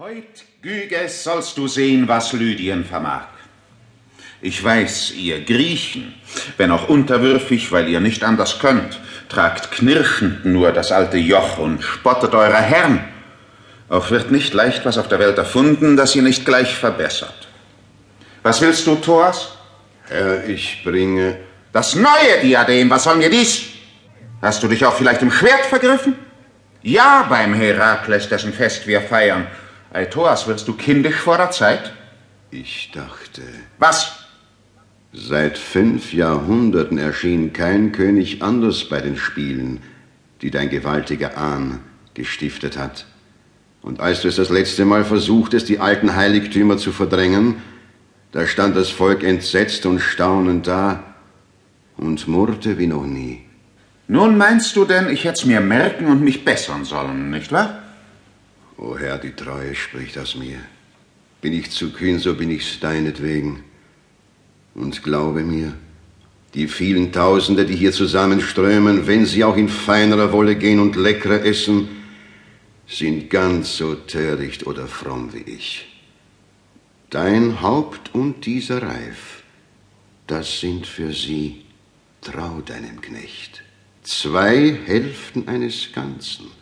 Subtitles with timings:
[0.00, 3.26] Heut, Gyges, sollst du sehen, was Lydien vermag.
[4.40, 6.14] Ich weiß, ihr Griechen,
[6.56, 11.82] wenn auch unterwürfig, weil ihr nicht anders könnt, tragt knirschend nur das alte Joch und
[11.82, 13.06] spottet eurer Herrn.
[13.90, 17.48] Auch wird nicht leicht was auf der Welt erfunden, das ihr nicht gleich verbessert.
[18.42, 19.58] Was willst du, Thoas?
[20.08, 21.36] Herr, ich bringe...
[21.74, 23.64] Das neue Diadem, was soll mir dies?
[24.40, 26.14] Hast du dich auch vielleicht im Schwert vergriffen?
[26.80, 29.46] Ja, beim Herakles, dessen Fest wir feiern.
[29.92, 31.92] Ei, Thoas, wirst du kindisch vor der Zeit?
[32.52, 33.42] Ich dachte...
[33.78, 34.24] Was?
[35.12, 39.82] Seit fünf Jahrhunderten erschien kein König anders bei den Spielen,
[40.42, 41.80] die dein gewaltiger Ahn
[42.14, 43.06] gestiftet hat.
[43.82, 47.56] Und als du es das letzte Mal versuchtest, die alten Heiligtümer zu verdrängen,
[48.30, 51.02] da stand das Volk entsetzt und staunend da
[51.96, 53.40] und murrte wie noch nie.
[54.06, 57.89] Nun meinst du denn, ich hätt's mir merken und mich bessern sollen, nicht wahr?
[58.80, 60.58] O Herr, die Treue spricht aus mir.
[61.42, 63.62] Bin ich zu kühn, so bin ich's deinetwegen.
[64.74, 65.74] Und glaube mir,
[66.54, 71.44] die vielen Tausende, die hier zusammenströmen, wenn sie auch in feinerer Wolle gehen und leckerer
[71.44, 71.90] essen,
[72.88, 75.86] sind ganz so töricht oder fromm wie ich.
[77.10, 79.42] Dein Haupt und dieser Reif,
[80.26, 81.66] das sind für sie,
[82.22, 83.62] trau deinem Knecht,
[84.02, 86.59] zwei Hälften eines Ganzen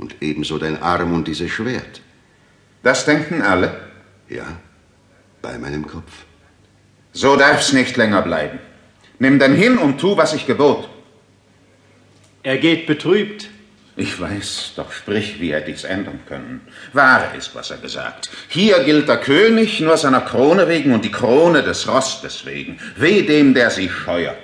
[0.00, 2.00] und ebenso dein Arm und dieses Schwert.
[2.82, 3.78] Das denken alle?
[4.28, 4.46] Ja,
[5.42, 6.24] bei meinem Kopf.
[7.12, 8.58] So darf's nicht länger bleiben.
[9.18, 10.88] Nimm denn hin und tu, was ich gebot.
[12.42, 13.50] Er geht betrübt.
[13.96, 16.62] Ich weiß, doch sprich, wie er dies ändern können.
[16.94, 18.30] Wahr ist, was er gesagt.
[18.48, 22.78] Hier gilt der König nur seiner Krone wegen und die Krone des Rostes wegen.
[22.96, 24.38] Weh dem, der sie scheuert.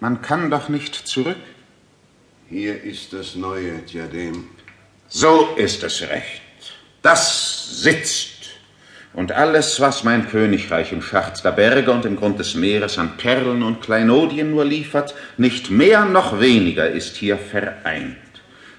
[0.00, 1.38] Man kann doch nicht zurück.
[2.52, 4.48] Hier ist das neue Diadem.
[5.06, 6.42] So ist es recht.
[7.00, 8.56] Das sitzt.
[9.12, 13.16] Und alles, was mein Königreich im Schacht der Berge und im Grund des Meeres an
[13.18, 18.16] Perlen und Kleinodien nur liefert, nicht mehr noch weniger ist hier vereint.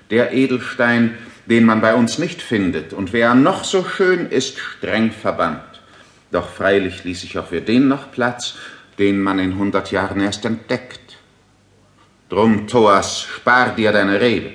[0.09, 5.13] Der Edelstein, den man bei uns nicht findet, und wer noch so schön ist, streng
[5.13, 5.79] verbannt.
[6.31, 8.55] Doch freilich ließ sich auch für den noch Platz,
[8.99, 10.99] den man in hundert Jahren erst entdeckt.
[12.31, 14.53] Drum, Thoas, spar dir deine Rede.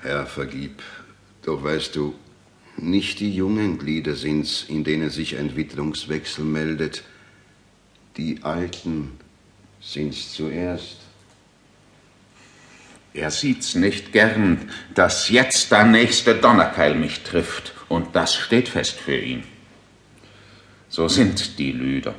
[0.00, 0.82] Herr, vergib.
[1.42, 2.14] Doch weißt du,
[2.78, 7.02] nicht die jungen Glieder sind's, in denen sich ein Witterungswechsel meldet.
[8.16, 9.10] Die Alten
[9.78, 11.00] sind's zuerst.
[13.12, 18.98] Er sieht's nicht gern, dass jetzt der nächste Donnerkeil mich trifft, und das steht fest
[18.98, 19.42] für ihn.
[20.88, 22.14] So sind die Lüder.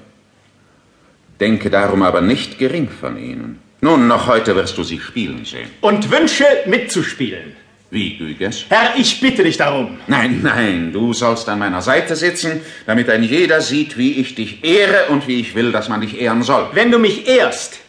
[1.39, 3.71] Denke darum aber nicht gering von ihnen.
[3.84, 5.68] Nun, noch heute wirst du sie spielen sehen.
[5.81, 7.56] Und wünsche mitzuspielen.
[7.90, 8.66] Wie, Gyges?
[8.69, 9.97] Herr, ich bitte dich darum.
[10.06, 14.64] Nein, nein, du sollst an meiner Seite sitzen, damit ein jeder sieht, wie ich dich
[14.64, 16.70] ehre und wie ich will, dass man dich ehren soll.
[16.74, 17.80] Wenn du mich ehrst,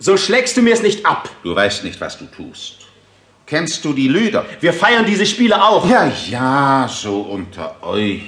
[0.00, 1.30] so schlägst du mir's nicht ab.
[1.44, 2.78] Du weißt nicht, was du tust.
[3.46, 4.44] Kennst du die Lüder?
[4.60, 5.88] Wir feiern diese Spiele auch.
[5.88, 8.22] Ja, ja, so unter euch.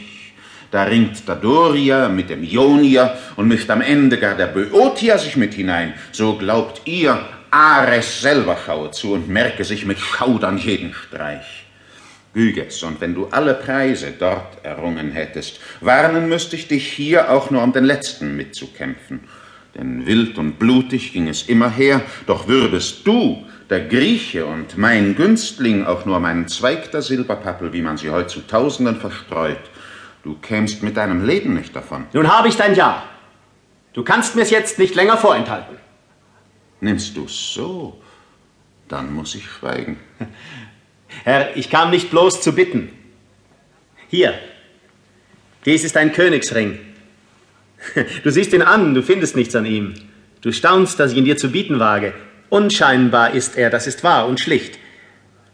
[0.74, 5.36] Da ringt der Dorier mit dem Ionier und mischt am Ende gar der Böotier sich
[5.36, 5.94] mit hinein.
[6.10, 7.16] So glaubt ihr,
[7.48, 11.66] Ares selber schaue zu und merke sich mit Schaudern jeden Streich.
[12.34, 17.52] Gyges, und wenn du alle Preise dort errungen hättest, warnen müsste ich dich hier auch
[17.52, 19.20] nur um den letzten mitzukämpfen.
[19.76, 25.14] Denn wild und blutig ging es immer her, doch würdest du, der Grieche und mein
[25.14, 29.70] Günstling, auch nur meinen Zweig der Silberpappel, wie man sie heut zu Tausenden verstreut,
[30.24, 32.06] du kämst mit deinem Leben nicht davon.
[32.12, 33.04] Nun habe ich dein Ja.
[33.92, 35.76] Du kannst mir's jetzt nicht länger vorenthalten.
[36.80, 38.02] Nimmst du's so,
[38.88, 39.98] dann muss ich schweigen.
[41.24, 42.90] Herr, ich kam nicht bloß zu bitten.
[44.08, 44.34] Hier,
[45.64, 46.78] dies ist ein Königsring.
[48.24, 49.94] Du siehst ihn an, du findest nichts an ihm.
[50.41, 52.14] Du staunst, dass ich ihn dir zu bieten wage.
[52.48, 54.78] Unscheinbar ist er, das ist wahr und schlicht.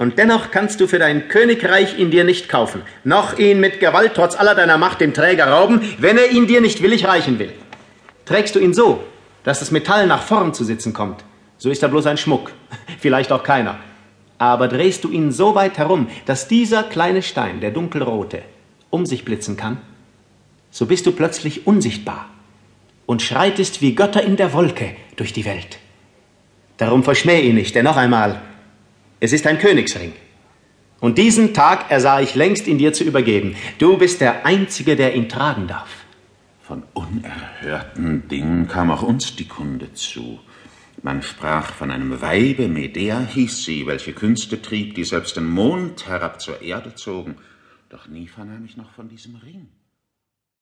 [0.01, 4.13] Und dennoch kannst du für dein Königreich ihn dir nicht kaufen, noch ihn mit Gewalt
[4.15, 7.53] trotz aller deiner Macht dem Träger rauben, wenn er ihn dir nicht willig reichen will.
[8.25, 9.05] Trägst du ihn so,
[9.45, 11.23] dass das Metall nach vorn zu sitzen kommt,
[11.59, 12.51] so ist er bloß ein Schmuck,
[12.99, 13.79] vielleicht auch keiner.
[14.39, 18.41] Aber drehst du ihn so weit herum, dass dieser kleine Stein, der dunkelrote,
[18.89, 19.77] um sich blitzen kann,
[20.71, 22.31] so bist du plötzlich unsichtbar
[23.05, 25.79] und schreitest wie Götter in der Wolke durch die Welt.
[26.79, 28.41] Darum verschmäh ihn nicht, denn noch einmal,
[29.21, 30.13] es ist ein Königsring.
[31.01, 33.57] Und diesen Tag ersah ich längst in dir zu übergeben.
[33.79, 35.89] Du bist der Einzige, der ihn tragen darf.
[36.63, 40.41] Von unerhörten Dingen kam auch uns die Kunde zu.
[41.03, 46.07] Man sprach von einem Weibe, Medea hieß sie, welche Künste trieb, die selbst den Mond
[46.07, 47.37] herab zur Erde zogen.
[47.89, 49.69] Doch nie vernahm ich noch von diesem Ring.